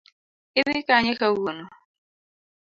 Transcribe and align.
Idhi 0.59 0.79
Kanye 0.87 1.13
kawuono? 1.19 1.65